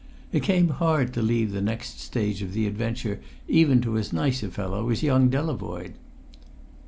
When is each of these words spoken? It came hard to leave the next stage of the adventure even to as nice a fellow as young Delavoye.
It 0.31 0.41
came 0.41 0.69
hard 0.69 1.13
to 1.13 1.21
leave 1.21 1.51
the 1.51 1.61
next 1.61 1.99
stage 1.99 2.41
of 2.41 2.53
the 2.53 2.65
adventure 2.65 3.19
even 3.47 3.81
to 3.81 3.99
as 3.99 4.11
nice 4.11 4.41
a 4.41 4.49
fellow 4.49 4.89
as 4.89 5.03
young 5.03 5.29
Delavoye. 5.29 5.93